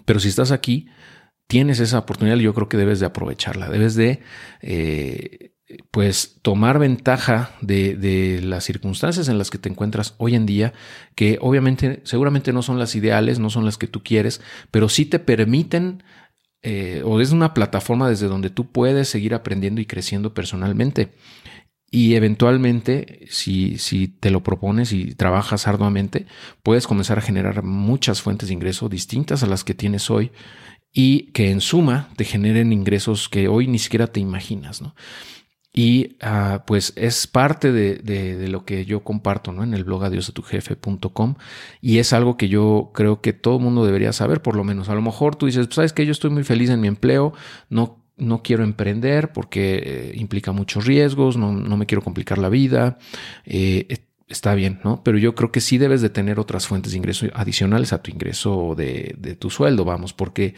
Pero 0.05 0.19
si 0.19 0.29
estás 0.29 0.51
aquí, 0.51 0.87
tienes 1.47 1.79
esa 1.79 1.99
oportunidad 1.99 2.37
y 2.37 2.43
yo 2.43 2.53
creo 2.53 2.69
que 2.69 2.77
debes 2.77 2.99
de 2.99 3.07
aprovecharla. 3.07 3.69
Debes 3.69 3.95
de, 3.95 4.21
eh, 4.61 5.53
pues, 5.91 6.37
tomar 6.41 6.79
ventaja 6.79 7.51
de, 7.61 8.39
las 8.43 8.63
circunstancias 8.63 9.27
en 9.29 9.37
las 9.37 9.49
que 9.49 9.57
te 9.57 9.69
encuentras 9.69 10.15
hoy 10.17 10.35
en 10.35 10.45
día, 10.45 10.73
que 11.15 11.37
obviamente, 11.41 12.01
seguramente 12.03 12.53
no 12.53 12.61
son 12.61 12.79
las 12.79 12.95
ideales, 12.95 13.39
no 13.39 13.49
son 13.49 13.65
las 13.65 13.77
que 13.77 13.87
tú 13.87 14.03
quieres, 14.03 14.41
pero 14.71 14.89
sí 14.89 15.05
te 15.05 15.19
permiten 15.19 16.03
eh, 16.61 17.01
o 17.05 17.19
es 17.21 17.31
una 17.31 17.53
plataforma 17.53 18.09
desde 18.09 18.27
donde 18.27 18.49
tú 18.49 18.71
puedes 18.71 19.07
seguir 19.07 19.33
aprendiendo 19.33 19.81
y 19.81 19.85
creciendo 19.85 20.33
personalmente. 20.33 21.13
Y 21.91 22.13
eventualmente, 22.13 23.25
si, 23.29 23.79
si 23.79 24.07
te 24.07 24.29
lo 24.29 24.43
propones 24.43 24.93
y 24.93 25.15
trabajas 25.15 25.67
arduamente, 25.67 26.27
puedes 26.61 26.85
comenzar 26.85 27.17
a 27.17 27.23
generar 27.23 27.63
muchas 27.63 28.21
fuentes 28.21 28.49
de 28.49 28.53
ingreso 28.53 28.89
distintas 28.89 29.41
a 29.41 29.47
las 29.47 29.63
que 29.63 29.73
tienes 29.73 30.11
hoy 30.11 30.31
y 30.93 31.31
que 31.31 31.51
en 31.51 31.61
suma 31.61 32.09
te 32.15 32.25
generen 32.25 32.73
ingresos 32.73 33.29
que 33.29 33.47
hoy 33.47 33.67
ni 33.67 33.79
siquiera 33.79 34.07
te 34.07 34.19
imaginas, 34.19 34.81
¿no? 34.81 34.95
Y 35.81 36.17
ah, 36.19 36.65
pues 36.67 36.91
es 36.97 37.25
parte 37.25 37.71
de, 37.71 38.47
lo 38.49 38.65
que 38.65 38.83
yo 38.83 39.01
comparto 39.01 39.53
¿no? 39.53 39.63
en 39.63 39.73
el 39.73 39.85
blog 39.85 40.03
adiosatujefe.com 40.03 41.35
y 41.79 41.99
es 41.99 42.11
algo 42.11 42.35
que 42.35 42.49
yo 42.49 42.91
creo 42.93 43.21
que 43.21 43.31
todo 43.31 43.59
mundo 43.59 43.85
debería 43.85 44.11
saber, 44.11 44.41
por 44.41 44.57
lo 44.57 44.65
menos. 44.65 44.89
A 44.89 44.93
lo 44.93 45.01
mejor 45.01 45.37
tú 45.37 45.45
dices, 45.45 45.67
pues, 45.67 45.75
sabes 45.75 45.93
que 45.93 46.05
yo 46.05 46.11
estoy 46.11 46.31
muy 46.31 46.43
feliz 46.43 46.69
en 46.69 46.81
mi 46.81 46.89
empleo, 46.89 47.31
no 47.69 47.97
no 48.17 48.43
quiero 48.43 48.65
emprender 48.65 49.31
porque 49.31 49.81
eh, 49.81 50.11
implica 50.15 50.51
muchos 50.51 50.85
riesgos, 50.85 51.37
no, 51.37 51.53
me 51.53 51.85
quiero 51.85 52.01
complicar 52.01 52.37
la 52.37 52.49
vida. 52.49 52.97
Eh, 53.45 53.85
está 54.29 54.53
bien, 54.53 54.79
¿no? 54.83 55.03
Pero 55.03 55.17
yo 55.17 55.33
creo 55.33 55.51
que 55.51 55.59
sí 55.59 55.77
debes 55.77 56.01
de 56.01 56.09
tener 56.09 56.39
otras 56.39 56.67
fuentes 56.67 56.91
de 56.91 56.99
ingreso 56.99 57.25
adicionales 57.33 57.91
a 57.91 58.01
tu 58.01 58.11
ingreso 58.11 58.75
de, 58.77 59.35
tu 59.39 59.49
sueldo, 59.49 59.83
vamos, 59.85 60.13
porque 60.13 60.53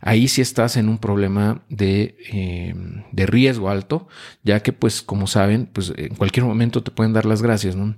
ahí 0.00 0.28
sí 0.28 0.40
estás 0.40 0.76
en 0.76 0.88
un 0.88 0.98
problema 0.98 1.64
de, 1.68 2.16
em, 2.28 3.02
de, 3.10 3.26
riesgo 3.26 3.68
alto, 3.68 4.06
ya 4.44 4.60
que 4.60 4.72
pues 4.72 5.02
como 5.02 5.26
saben, 5.26 5.66
pues 5.66 5.92
en 5.96 6.14
cualquier 6.14 6.46
momento 6.46 6.82
te 6.82 6.92
pueden 6.92 7.12
dar 7.12 7.26
las 7.26 7.42
gracias, 7.42 7.74
¿no? 7.74 7.96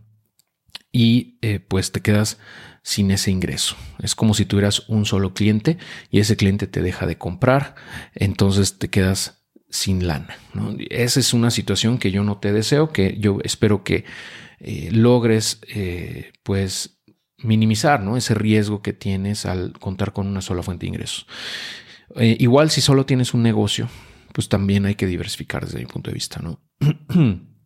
Y 0.91 1.39
eh, 1.43 1.61
pues 1.61 1.93
te 1.93 2.01
quedas 2.01 2.39
sin 2.83 3.11
ese 3.11 3.31
ingreso. 3.31 3.77
Es 3.99 4.15
como 4.15 4.33
si 4.33 4.47
tuvieras 4.47 4.89
un 4.89 5.05
solo 5.05 5.35
cliente 5.35 5.77
y 6.11 6.21
ese 6.21 6.37
cliente 6.37 6.67
te 6.67 6.81
deja 6.81 7.07
de 7.07 7.19
comprar, 7.19 7.75
entonces 8.15 8.79
te 8.79 8.89
quedas 8.89 9.45
sin 9.69 10.07
lana. 10.07 10.39
Esa 10.89 11.21
es 11.21 11.35
una 11.35 11.51
situación 11.51 11.99
que 11.99 12.11
yo 12.11 12.25
no 12.25 12.39
te 12.39 12.55
deseo, 12.55 12.91
que 12.91 13.19
yo 13.19 13.39
espero 13.45 13.85
que 13.85 14.07
eh, 14.61 14.91
logres 14.93 15.61
eh, 15.69 16.33
pues 16.43 16.99
minimizar 17.39 18.03
¿no? 18.03 18.17
ese 18.17 18.35
riesgo 18.35 18.83
que 18.83 18.93
tienes 18.93 19.47
al 19.47 19.73
contar 19.79 20.13
con 20.13 20.27
una 20.27 20.41
sola 20.41 20.63
fuente 20.63 20.87
de 20.87 20.89
ingresos. 20.89 21.27
Eh, 22.17 22.37
igual 22.41 22.71
si 22.71 22.81
solo 22.81 23.07
tienes 23.07 23.35
un 23.35 23.43
negocio, 23.43 23.89
pues 24.33 24.49
también 24.49 24.87
hay 24.87 24.95
que 24.95 25.07
diversificar 25.07 25.65
desde 25.65 25.79
mi 25.79 25.87
punto 25.87 26.11
de 26.11 26.15
vista, 26.15 26.41
¿no? 26.41 26.61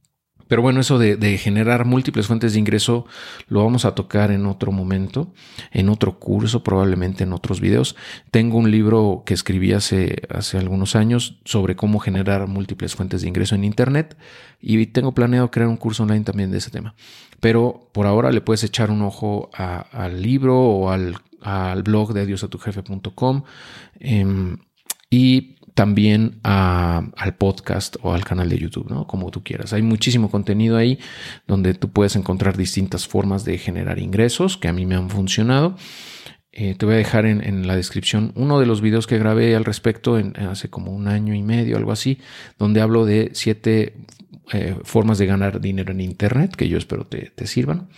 Pero 0.53 0.61
bueno, 0.61 0.81
eso 0.81 0.99
de, 0.99 1.39
generar 1.39 1.87
múltiples 1.87 2.27
fuentes 2.27 2.53
de 2.53 2.59
ingreso 2.59 3.07
lo 3.49 3.65
vamos 3.65 3.87
a 3.87 3.95
tocar 3.95 4.31
en 4.31 4.45
otro 4.45 4.71
momento, 4.71 5.33
en 5.71 5.89
otro 5.89 6.19
curso, 6.19 6.63
probablemente 6.63 7.25
en 7.25 7.33
otros 7.33 7.59
videos. 7.59 7.97
Tengo 8.31 8.59
un 8.59 8.71
libro 8.71 9.23
que 9.25 9.33
escribí 9.33 9.73
hace, 9.73 10.21
hace 10.29 10.59
algunos 10.59 10.95
años 10.95 11.39
sobre 11.47 11.75
cómo 11.75 12.01
generar 12.01 12.49
múltiples 12.49 12.95
fuentes 12.95 13.23
de 13.23 13.29
ingreso 13.29 13.55
en 13.55 13.65
Internet 13.65 14.15
y 14.61 14.85
tengo 14.89 15.13
planeado 15.13 15.51
crear 15.51 15.71
un 15.71 15.79
curso 15.79 16.03
online 16.03 16.25
también 16.25 16.51
de 16.51 16.59
ese 16.59 16.71
tema. 16.71 16.95
Pero 17.41 17.89
por 17.93 18.07
ahora 18.07 18.31
le 18.31 18.43
puedes 18.43 18.63
echar 18.63 18.91
un 18.91 19.01
ojo 19.01 19.49
al 19.55 20.21
libro 20.21 20.61
o 20.61 20.91
al, 20.91 21.17
blog 21.83 22.13
de 22.13 22.21
adiosatujefe.com 22.21 23.45
em, 24.01 24.59
y 25.09 25.57
también 25.75 26.39
al 26.43 27.35
podcast 27.39 27.97
o 28.03 28.13
al 28.13 28.25
canal 28.25 28.49
de 28.49 28.59
YouTube, 28.59 28.91
¿no? 28.91 29.07
Como 29.07 29.31
tú 29.31 29.43
quieras. 29.43 29.73
Hay 29.73 29.83
muchísimo 29.83 30.31
contenido 30.31 30.77
ahí 30.77 30.99
donde 31.47 31.75
tú 31.75 31.91
puedes 31.91 32.17
encontrar 32.17 32.57
distintas 32.57 33.07
formas 33.07 33.45
de 33.45 33.59
generar 33.59 33.99
ingresos 33.99 34.57
que 34.57 34.69
a 34.69 34.73
mí 34.73 34.85
me 34.87 34.97
han 34.97 35.09
funcionado. 35.09 35.77
Eh, 36.55 36.75
te 36.75 36.85
voy 36.85 36.97
a 36.97 36.99
dejar 36.99 37.25
en, 37.25 37.67
la 37.67 37.77
descripción 37.77 38.33
uno 38.35 38.61
de 38.61 38.67
los 38.67 38.83
videos 38.83 39.07
que 39.07 39.19
grabé 39.19 39.57
al 39.57 39.65
respecto 39.65 40.19
en, 40.19 40.37
hace 40.37 40.69
como 40.69 40.93
un 40.93 41.09
año 41.09 41.35
y 41.35 41.43
medio, 41.43 41.79
algo 41.79 41.93
así, 41.93 42.19
donde 42.59 42.83
hablo 42.83 43.07
de 43.07 43.31
siete 43.33 43.95
eh, 44.53 44.77
formas 44.85 45.17
de 45.17 45.25
ganar 45.25 45.63
dinero 45.63 45.93
en 45.93 46.03
Internet 46.03 46.55
que 46.55 46.69
yo 46.69 46.77
espero 46.77 47.07
te, 47.07 47.33
sirvan. 47.47 47.89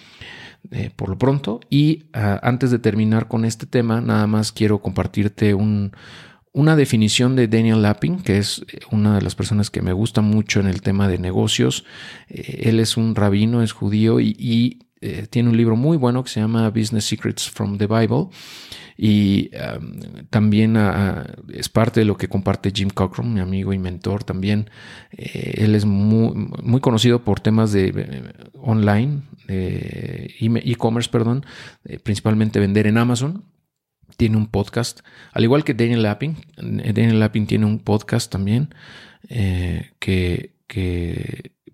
Eh, 0.71 0.91
por 0.95 1.09
lo 1.09 1.19
pronto. 1.19 1.61
Y 1.69 2.05
ah, 2.13 2.39
antes 2.43 2.71
de 2.71 2.79
terminar 2.79 3.27
con 3.27 3.45
este 3.45 3.67
tema, 3.67 4.01
nada 4.01 4.27
más 4.27 4.53
quiero 4.53 4.81
compartirte 4.81 5.53
un, 5.53 5.93
una 6.55 6.77
definición 6.77 7.35
de 7.35 7.49
Daniel 7.49 7.83
Lapping, 7.83 8.21
que 8.21 8.39
es 8.39 8.65
eh, 8.69 8.79
una 8.93 9.17
de 9.17 9.23
las 9.23 9.35
personas 9.35 9.71
que 9.71 9.83
me 9.83 9.93
gusta 9.93 10.23
mucho 10.23 10.61
en 10.61 10.69
el 10.69 10.83
tema 10.83 11.09
de 11.09 11.19
negocios. 11.19 11.85
Eh, 12.29 12.63
él 12.67 12.79
es 12.81 12.97
un 12.97 13.17
rabino, 13.17 13.61
es 13.61 13.73
judío 13.73 14.21
y, 14.21 14.79
eh, 15.01 15.27
tiene 15.29 15.51
un 15.51 15.57
libro 15.57 15.77
muy 15.77 15.99
bueno 15.99 16.23
que 16.23 16.31
se 16.31 16.41
llama 16.41 16.71
Business 16.71 17.05
Secrets 17.05 17.51
from 17.51 17.77
the 17.77 17.87
Bible. 17.87 18.29
Y 18.97 19.51
también 20.31 20.77
ah, 20.77 20.93
ah, 20.95 21.43
es 21.53 21.69
parte 21.69 21.99
de 21.99 22.07
lo 22.07 22.17
que 22.17 22.29
comparte 22.29 22.71
Jim 22.73 22.89
Cochran, 22.89 23.35
mi 23.35 23.41
amigo 23.41 23.73
y 23.73 23.79
mentor 23.79 24.23
también. 24.23 24.71
él 25.11 25.75
es 25.75 25.85
muy, 25.85 26.33
muy, 26.63 26.81
conocido 26.81 27.25
por 27.25 27.41
temas 27.41 27.73
de 27.73 28.33
online, 28.55 29.23
e-commerce, 29.49 31.11
perdón, 31.11 31.45
principalmente 32.05 32.61
vender 32.61 32.87
en 32.87 32.99
Amazon 32.99 33.43
tiene 34.17 34.37
un 34.37 34.47
podcast, 34.47 35.01
al 35.33 35.45
igual 35.45 35.65
que 35.65 35.75
Daniel 35.75 36.03
Lapping. 36.03 36.37
Daniel 36.57 37.21
Lapping 37.21 37.47
tiene 37.47 37.67
un 37.67 37.79
podcast 37.79 38.31
también 38.31 38.75
eh, 39.29 39.93
que, 39.99 40.53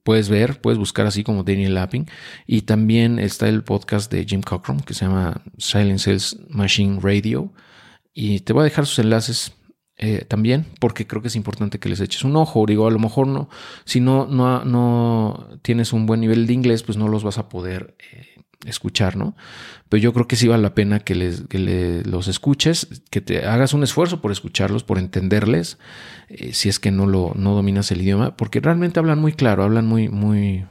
puedes 0.03 0.29
ver, 0.29 0.61
puedes 0.61 0.79
buscar 0.79 1.07
así 1.07 1.23
como 1.25 1.45
Daniel 1.45 1.75
Lapping. 1.75 2.07
Y 2.47 2.63
también 2.63 3.19
está 3.19 3.49
el 3.49 3.63
podcast 3.63 4.11
de 4.13 4.25
Jim 4.25 4.43
Cochran 4.43 4.81
que 4.81 4.95
se 4.95 5.05
llama 5.07 5.43
Silent 5.59 5.99
Sales 5.99 6.39
Machine 6.49 6.99
Radio. 7.01 7.53
Y 8.13 8.41
te 8.41 8.53
voy 8.53 8.63
a 8.63 8.65
dejar 8.65 8.87
sus 8.87 8.99
enlaces 8.99 9.53
eh, 10.03 10.25
también, 10.27 10.67
porque 10.81 11.07
creo 11.07 11.21
que 11.21 11.29
es 11.29 11.37
importante 11.37 11.79
que 11.79 11.91
les 11.91 12.01
eches 12.01 12.25
un 12.25 12.35
ojo. 12.37 12.65
Digo, 12.67 12.87
a 12.87 12.91
lo 12.91 12.99
mejor 12.99 13.27
no, 13.27 13.51
si 13.85 14.01
no, 14.01 14.27
no, 14.27 14.65
no 14.65 15.59
tienes 15.63 15.93
un 15.93 16.07
buen 16.07 16.21
nivel 16.21 16.47
de 16.47 16.55
inglés, 16.55 16.83
pues 16.83 16.97
no 16.97 17.09
los 17.09 17.23
vas 17.23 17.37
a 17.37 17.49
poder 17.51 17.97
eh, 18.13 18.40
escuchar, 18.67 19.17
¿no? 19.17 19.35
Pero 19.89 20.03
yo 20.03 20.13
creo 20.13 20.29
que 20.29 20.37
sí 20.37 20.47
vale 20.49 20.63
la 20.63 20.75
pena 20.75 21.01
que, 21.01 21.15
les, 21.15 21.45
los 22.07 22.29
escuches, 22.29 23.03
que 23.11 23.21
te 23.21 23.47
hagas 23.47 23.73
un 23.73 23.83
esfuerzo 23.83 24.21
por 24.21 24.33
escucharlos, 24.33 24.85
por 24.85 24.99
entenderles, 24.99 25.79
eh, 26.29 26.53
si 26.53 26.69
es 26.69 26.79
que 26.79 26.91
no, 26.91 27.07
lo, 27.07 27.33
no 27.35 27.55
dominas 27.55 27.91
el 27.91 28.03
idioma, 28.03 28.37
porque 28.37 28.61
realmente 28.61 29.01
hablan 29.01 29.21
muy 29.21 29.33
claro, 29.33 29.65
hablan 29.65 29.87
muy, 29.87 30.09
muy, 30.09 30.67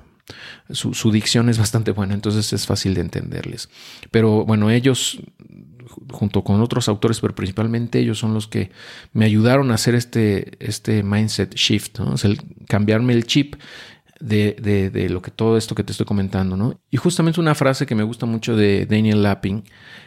su, 0.70 0.94
su, 0.94 1.12
dicción 1.12 1.50
es 1.50 1.58
bastante 1.58 1.92
buena, 1.92 2.14
entonces 2.14 2.54
es 2.54 2.66
fácil 2.66 2.94
de 2.94 3.02
entenderles. 3.02 3.70
Pero 4.12 4.46
bueno, 4.46 4.70
ellos, 4.70 5.20
junto 6.12 6.44
con 6.44 6.62
otros 6.62 6.88
autores, 6.88 7.20
pero 7.20 7.36
principalmente 7.36 8.00
ellos 8.00 8.20
son 8.20 8.34
los 8.34 8.48
que 8.48 8.72
me 9.14 9.26
ayudaron 9.26 9.72
a 9.72 9.76
hacer 9.76 9.96
este, 9.96 10.52
este 10.60 11.04
mindset 11.04 11.56
shift, 11.56 12.00
¿no? 12.00 12.16
el 12.24 12.40
cambiarme 12.68 13.14
el 13.14 13.26
chip 13.26 13.56
de, 14.20 14.90
de, 14.92 15.10
lo 15.10 15.22
que 15.22 15.32
todo 15.32 15.58
esto 15.58 15.76
que 15.76 15.84
te 15.84 15.92
estoy 15.92 16.06
comentando, 16.06 16.58
¿no? 16.58 16.80
Y 16.92 16.98
justamente 16.98 17.40
una 17.40 17.56
frase 17.56 17.86
que 17.86 17.96
me 17.96 18.04
gusta 18.04 18.26
mucho 18.26 18.56
de 18.56 18.86
Daniel 18.86 19.24
Lapping 19.24 19.64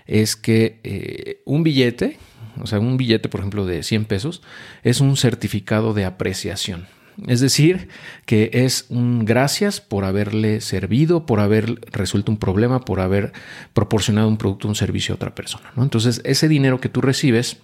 es 0.07 0.37
que 0.37 0.81
eh, 0.85 1.42
un 1.47 1.62
billete, 1.62 2.19
o 2.61 2.66
sea, 2.66 2.78
un 2.78 2.97
billete, 2.97 3.28
por 3.28 3.40
ejemplo, 3.40 3.64
de 3.64 3.83
100 3.83 4.04
pesos, 4.04 4.42
es 4.83 5.00
un 5.00 5.16
certificado 5.16 5.95
de 5.95 6.04
apreciación. 6.04 6.87
Es 7.26 7.40
decir, 7.40 7.88
que 8.25 8.50
es 8.52 8.87
un 8.88 9.25
gracias 9.25 9.81
por 9.81 10.04
haberle 10.04 10.61
servido, 10.61 11.26
por 11.26 11.40
haber 11.40 11.81
resuelto 11.92 12.33
un 12.33 12.38
problema, 12.38 12.81
por 12.81 13.00
haber 13.00 13.33
proporcionado 13.75 14.28
un 14.28 14.38
producto 14.38 14.69
un 14.69 14.75
servicio 14.75 15.12
a 15.12 15.16
otra 15.16 15.35
persona. 15.35 15.73
¿no? 15.76 15.83
Entonces, 15.83 16.23
ese 16.25 16.49
dinero 16.49 16.81
que 16.81 16.88
tú 16.88 17.00
recibes 17.00 17.59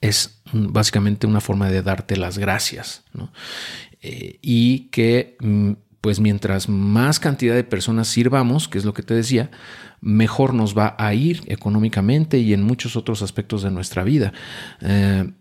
es 0.00 0.40
básicamente 0.52 1.26
una 1.26 1.40
forma 1.40 1.70
de 1.70 1.82
darte 1.82 2.16
las 2.16 2.38
gracias. 2.38 3.04
Eh, 4.02 4.38
y 4.42 4.88
que, 4.90 5.36
mm, 5.40 5.72
pues 6.00 6.20
mientras 6.20 6.68
más 6.68 7.18
cantidad 7.18 7.54
de 7.54 7.64
personas 7.64 8.08
sirvamos, 8.08 8.68
que 8.68 8.78
es 8.78 8.84
lo 8.84 8.94
que 8.94 9.02
te 9.02 9.14
decía, 9.14 9.50
mejor 10.00 10.54
nos 10.54 10.76
va 10.76 10.94
a 10.98 11.12
ir 11.14 11.42
económicamente 11.46 12.38
y 12.38 12.52
en 12.52 12.62
muchos 12.62 12.96
otros 12.96 13.22
aspectos 13.22 13.62
de 13.62 13.70
nuestra 13.70 14.04
vida. 14.04 14.32
Eh, 14.80 15.32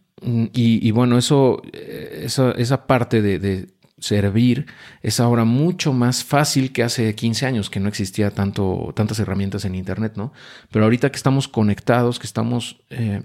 y, 0.53 0.89
bueno, 0.91 1.19
eso, 1.19 1.61
esa, 1.73 2.87
parte 2.87 3.21
de, 3.21 3.67
servir 3.99 4.65
es 5.01 5.19
ahora 5.19 5.43
mucho 5.43 5.93
más 5.93 6.23
fácil 6.23 6.71
que 6.71 6.83
hace 6.83 7.13
15 7.13 7.45
años 7.45 7.69
que 7.69 7.79
no 7.79 7.87
existía 7.87 8.31
tanto, 8.31 8.93
tantas 8.95 9.19
herramientas 9.19 9.65
en 9.65 9.75
Internet, 9.75 10.13
¿no? 10.15 10.33
Pero 10.71 10.85
ahorita 10.85 11.11
que 11.11 11.17
estamos 11.17 11.47
conectados, 11.47 12.19
que 12.19 12.27
estamos 12.27 12.79
eh, 12.89 13.21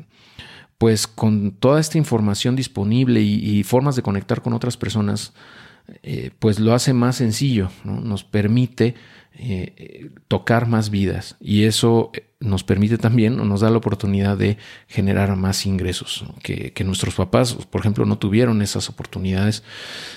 pues 0.82 1.06
con 1.06 1.52
toda 1.52 1.78
esta 1.78 1.96
información 1.96 2.56
disponible 2.56 3.20
y, 3.20 3.62
formas 3.62 3.94
de 3.94 4.02
conectar 4.02 4.42
con 4.42 4.52
otras 4.52 4.76
personas, 4.76 5.32
eh, 6.02 6.32
pues 6.40 6.58
lo 6.58 6.74
hace 6.74 6.92
más 6.92 7.14
sencillo, 7.14 7.70
nos 7.84 8.24
permite 8.24 8.96
eh, 9.32 10.10
tocar 10.26 10.66
más 10.66 10.90
vidas. 10.90 11.36
Y 11.38 11.66
eso 11.66 12.10
eh, 12.14 12.26
nos 12.40 12.64
permite 12.64 12.98
también 12.98 13.38
o 13.38 13.44
nos 13.44 13.60
da 13.60 13.70
la 13.70 13.76
oportunidad 13.76 14.36
de 14.36 14.58
generar 14.88 15.36
más 15.36 15.66
ingresos 15.66 16.24
que, 16.42 16.74
nuestros 16.84 17.14
papás, 17.14 17.54
por 17.54 17.80
ejemplo, 17.80 18.04
no 18.04 18.18
tuvieron 18.18 18.60
esas 18.60 18.88
oportunidades. 18.88 19.62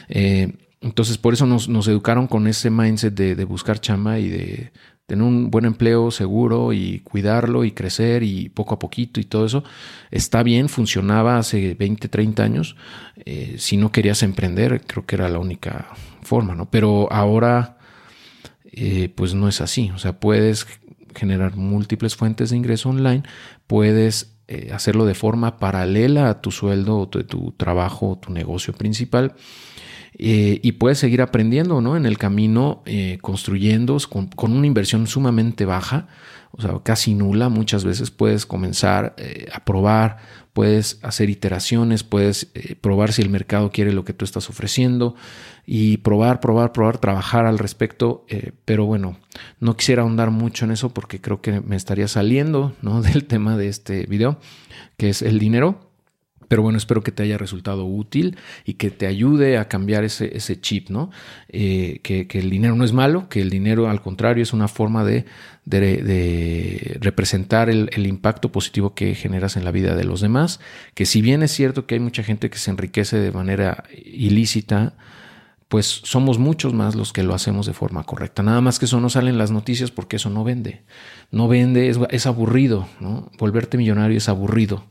entonces, 0.10 1.20
por 1.20 1.36
eso 1.36 1.46
nos, 1.46 1.88
educaron 1.88 2.26
con 2.26 2.48
ese 2.48 2.72
mindset 2.72 3.14
de, 3.14 3.36
de 3.36 3.46
buscar 3.46 3.80
chamba 3.80 4.18
y 4.18 4.30
de, 4.30 4.72
tener 5.06 5.24
un 5.24 5.52
buen 5.52 5.66
empleo 5.66 6.10
seguro 6.10 6.74
y 6.74 7.00
cuidarlo 7.00 7.64
y 7.64 7.72
crecer 7.72 8.24
y 8.24 8.50
poco 8.50 8.76
a 8.76 8.80
poquito 8.80 9.20
y 9.20 9.24
todo 9.24 9.46
eso, 9.46 9.64
está 10.12 10.42
bien, 10.44 10.68
funcionaba 10.68 11.38
hace 11.38 11.76
20, 11.76 12.08
30 12.08 12.44
años. 12.44 12.76
Eh, 13.26 13.56
si 13.60 13.78
no 13.78 13.92
querías 13.92 14.24
emprender, 14.24 14.82
creo 14.86 15.06
que 15.06 15.16
era 15.16 15.30
la 15.30 15.40
única 15.40 15.88
forma, 16.22 16.56
¿no? 16.56 16.70
Pero 16.72 17.12
ahora, 17.12 17.78
eh, 18.66 19.10
pues 19.14 19.36
no 19.36 19.48
es 19.48 19.62
así. 19.62 19.92
O 19.94 20.00
sea, 20.00 20.20
puedes 20.20 20.66
generar 21.14 21.56
múltiples 21.56 22.16
fuentes 22.16 22.50
de 22.50 22.58
ingreso 22.58 22.90
online, 22.90 23.24
puedes 23.68 24.36
eh, 24.48 24.72
hacerlo 24.74 25.06
de 25.06 25.16
forma 25.16 25.58
paralela 25.58 26.30
a 26.30 26.42
tu 26.42 26.52
sueldo 26.52 26.98
o 26.98 27.08
tu, 27.08 27.24
tu 27.24 27.52
trabajo 27.52 28.10
o 28.10 28.18
tu 28.18 28.32
negocio 28.32 28.74
principal 28.74 29.36
eh, 30.18 30.60
y 30.64 30.74
puedes 30.74 31.00
seguir 31.00 31.22
aprendiendo 31.22 31.82
¿no? 31.82 31.98
en 31.98 32.06
el 32.06 32.18
camino, 32.18 32.84
eh, 32.86 33.18
construyendo 33.22 33.98
con, 34.10 34.52
una 34.52 34.66
inversión 34.66 35.08
sumamente 35.08 35.66
baja, 35.66 36.08
o 36.52 36.62
sea, 36.62 36.80
casi 36.84 37.16
nula. 37.16 37.50
Muchas 37.50 37.84
veces 37.84 38.12
puedes 38.12 38.46
comenzar 38.46 39.14
eh, 39.18 39.50
a 39.52 39.66
probar, 39.66 40.18
puedes 40.54 41.00
hacer 41.02 41.30
iteraciones, 41.30 42.04
puedes 42.04 42.50
probar 42.80 43.12
si 43.12 43.22
el 43.22 43.30
mercado 43.30 43.72
quiere 43.72 43.92
lo 43.92 44.06
que 44.06 44.14
tú 44.14 44.24
estás 44.24 44.50
ofreciendo 44.50 45.16
y 45.66 45.98
probar, 45.98 46.40
probar, 46.40 46.72
probar, 46.72 46.98
trabajar 46.98 47.46
al 47.46 47.60
respecto. 47.60 48.26
pero 48.64 48.86
bueno, 48.86 49.18
no 49.60 49.76
quisiera 49.76 50.04
ahondar 50.04 50.32
mucho 50.32 50.64
en 50.64 50.72
eso 50.72 50.94
porque 50.94 51.20
creo 51.20 51.42
que 51.42 51.60
me 51.60 51.76
estaría 51.76 52.08
saliendo 52.08 52.74
¿no? 52.82 53.02
del 53.02 53.26
tema 53.26 53.58
de 53.58 53.68
este 53.68 54.06
video, 54.06 54.40
que 54.96 55.10
es 55.10 55.22
el 55.22 55.40
dinero. 55.40 55.86
Pero 56.48 56.62
bueno, 56.62 56.78
espero 56.78 57.02
que 57.02 57.12
te 57.12 57.24
haya 57.24 57.38
resultado 57.38 57.86
útil 57.86 58.38
y 58.66 58.74
que 58.74 58.92
te 58.92 59.08
ayude 59.08 59.58
a 59.58 59.68
cambiar 59.68 60.04
ese, 60.04 60.36
ese 60.36 60.60
chip, 60.60 60.90
¿no? 60.90 61.12
Eh, 61.50 62.00
que, 62.04 62.28
el 62.34 62.50
dinero 62.50 62.76
no 62.76 62.84
es 62.84 62.94
malo, 62.94 63.30
que 63.30 63.42
el 63.42 63.50
dinero 63.50 63.90
al 63.90 64.02
contrario 64.02 64.44
es 64.44 64.54
una 64.54 64.68
forma 64.68 65.04
de, 65.04 65.26
de, 65.66 66.98
representar 67.02 67.70
el, 67.70 67.90
el, 67.94 68.08
impacto 68.08 68.52
positivo 68.52 68.94
que 68.94 69.16
generas 69.16 69.58
en 69.58 69.66
la 69.66 69.72
vida 69.72 69.96
de 69.96 70.04
los 70.04 70.22
demás, 70.22 70.60
que 70.94 71.06
si 71.06 71.22
bien 71.22 71.44
es 71.44 71.52
cierto 71.52 71.86
que 71.86 71.96
hay 71.96 72.02
mucha 72.02 72.24
gente 72.24 72.50
que 72.50 72.58
se 72.58 72.72
enriquece 72.72 73.18
de 73.18 73.32
manera 73.32 73.84
ilícita, 73.94 74.94
pues 75.68 76.02
somos 76.04 76.38
muchos 76.38 76.74
más 76.74 76.96
los 76.96 77.12
que 77.12 77.24
lo 77.24 77.34
hacemos 77.34 77.66
de 77.66 77.74
forma 77.74 78.04
correcta. 78.04 78.44
Nada 78.44 78.62
más 78.62 78.78
que 78.78 78.86
eso 78.86 79.02
no 79.02 79.10
sale 79.10 79.30
en 79.30 79.38
las 79.38 79.50
noticias 79.50 79.90
porque 79.90 80.18
eso 80.18 80.30
no 80.30 80.44
vende. 80.44 80.84
No 81.32 81.48
vende, 81.48 81.90
es, 81.90 82.00
es 82.12 82.28
aburrido, 82.28 82.88
¿no? 83.00 83.32
Volverte 83.40 83.78
millonario 83.78 84.18
es 84.18 84.30
aburrido 84.30 84.86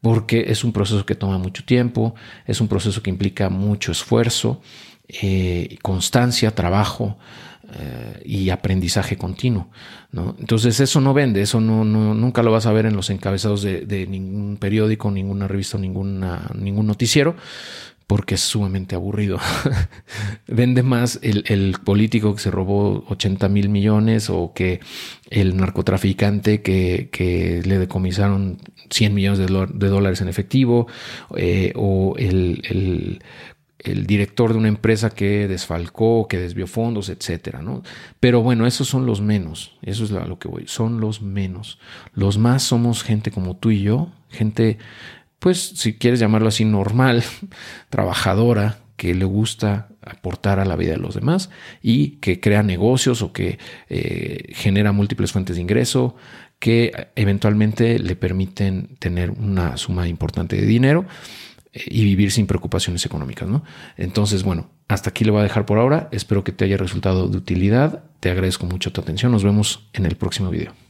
porque 0.00 0.46
es 0.48 0.64
un 0.64 0.72
proceso 0.72 1.04
que 1.04 1.14
toma 1.14 1.38
mucho 1.38 1.64
tiempo, 1.64 2.14
es 2.46 2.60
un 2.60 2.68
proceso 2.68 3.02
que 3.02 3.10
implica 3.10 3.48
mucho 3.50 3.92
esfuerzo, 3.92 4.60
eh, 5.08 5.78
constancia, 5.82 6.54
trabajo 6.54 7.18
eh, 7.72 8.22
y 8.24 8.50
aprendizaje 8.50 9.16
continuo. 9.16 9.68
Entonces 10.12 10.80
eso 10.80 11.00
no 11.00 11.12
vende, 11.12 11.42
eso 11.42 11.60
no, 11.60 11.84
nunca 11.84 12.42
lo 12.42 12.50
vas 12.50 12.66
a 12.66 12.72
ver 12.72 12.86
en 12.86 12.96
los 12.96 13.10
encabezados 13.10 13.62
de, 13.62 14.06
ningún 14.08 14.56
periódico, 14.56 15.10
ninguna 15.10 15.48
revista, 15.48 15.76
ninguna, 15.76 16.50
ningún 16.54 16.86
noticiero 16.86 17.36
porque 18.08 18.36
es 18.36 18.40
sumamente 18.40 18.96
aburrido. 18.96 19.38
Vende 20.48 20.82
más 20.82 21.20
el, 21.22 21.76
político 21.84 22.34
que 22.34 22.40
se 22.40 22.50
robó 22.50 23.04
80 23.08 23.48
mil 23.50 23.68
millones 23.68 24.30
o 24.30 24.52
que 24.54 24.80
el 25.28 25.56
narcotraficante 25.58 26.62
que, 26.62 27.62
le 27.64 27.78
decomisaron 27.78 28.58
100 28.90 29.14
millones 29.14 29.38
de, 29.38 29.88
dólares 29.88 30.22
en 30.22 30.28
efectivo 30.28 30.86
eh, 31.36 31.74
o 31.76 32.14
el, 32.16 33.20
director 34.06 34.52
de 34.52 34.58
una 34.58 34.68
empresa 34.68 35.10
que 35.10 35.46
desfalcó, 35.46 36.28
que 36.28 36.38
desvió 36.38 36.66
fondos, 36.66 37.10
etcétera, 37.10 37.60
¿no? 37.60 37.82
Pero 38.20 38.42
bueno, 38.42 38.66
esos 38.66 38.88
son 38.88 39.04
los 39.04 39.20
menos, 39.20 39.76
eso 39.82 40.04
es 40.04 40.12
a 40.12 40.26
lo 40.26 40.38
que 40.38 40.48
voy, 40.48 40.64
son 40.66 40.98
los 40.98 41.20
menos. 41.20 41.78
Los 42.14 42.38
más 42.38 42.62
somos 42.62 43.02
gente 43.02 43.30
como 43.30 43.54
tú 43.56 43.70
y 43.70 43.82
yo, 43.82 44.10
gente 44.30 44.78
pues 45.38 45.72
si 45.76 45.94
quieres 45.94 46.20
llamarlo 46.20 46.48
así, 46.48 46.64
normal, 46.64 47.24
trabajadora, 47.90 48.78
que 48.96 49.14
le 49.14 49.24
gusta 49.24 49.88
aportar 50.02 50.58
a 50.58 50.64
la 50.64 50.74
vida 50.74 50.92
de 50.92 50.98
los 50.98 51.14
demás 51.14 51.50
y 51.80 52.16
que 52.16 52.40
crea 52.40 52.64
negocios 52.64 53.22
o 53.22 53.32
que 53.32 53.58
eh, 53.88 54.52
genera 54.54 54.90
múltiples 54.90 55.30
fuentes 55.30 55.56
de 55.56 55.62
ingreso 55.62 56.16
que 56.58 57.08
eventualmente 57.14 57.98
le 57.98 58.16
permiten 58.16 58.96
tener 58.98 59.30
una 59.30 59.76
suma 59.76 60.08
importante 60.08 60.56
de 60.56 60.66
dinero 60.66 61.06
eh, 61.72 61.84
y 61.86 62.04
vivir 62.04 62.32
sin 62.32 62.46
preocupaciones 62.46 63.06
económicas, 63.06 63.48
¿no? 63.48 63.62
Entonces, 63.96 64.42
bueno, 64.42 64.68
hasta 64.88 65.10
aquí 65.10 65.24
le 65.24 65.30
voy 65.30 65.40
a 65.40 65.44
dejar 65.44 65.66
por 65.66 65.78
ahora. 65.78 66.08
Espero 66.10 66.42
que 66.42 66.52
te 66.52 66.64
haya 66.64 66.76
resultado 66.76 67.28
de 67.28 67.36
utilidad. 67.36 68.02
Te 68.20 68.30
agradezco 68.30 68.66
mucho 68.66 68.92
tu 68.92 69.00
atención. 69.00 69.30
Nos 69.30 69.44
vemos 69.44 69.88
en 69.92 70.06
el 70.06 70.16
próximo 70.16 70.50
video. 70.50 70.87